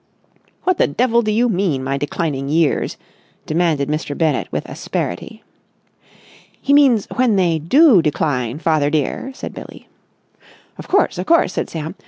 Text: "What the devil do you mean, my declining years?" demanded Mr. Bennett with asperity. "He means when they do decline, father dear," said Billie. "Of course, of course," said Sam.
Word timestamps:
"What 0.63 0.79
the 0.79 0.87
devil 0.87 1.21
do 1.21 1.31
you 1.31 1.47
mean, 1.47 1.83
my 1.83 1.95
declining 1.95 2.49
years?" 2.49 2.97
demanded 3.45 3.87
Mr. 3.87 4.17
Bennett 4.17 4.47
with 4.51 4.65
asperity. 4.67 5.43
"He 6.59 6.73
means 6.73 7.05
when 7.13 7.35
they 7.35 7.59
do 7.59 8.01
decline, 8.01 8.57
father 8.57 8.89
dear," 8.89 9.29
said 9.35 9.53
Billie. 9.53 9.89
"Of 10.79 10.87
course, 10.87 11.19
of 11.19 11.27
course," 11.27 11.53
said 11.53 11.69
Sam. 11.69 11.93